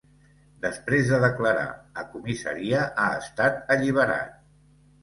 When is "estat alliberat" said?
3.23-4.35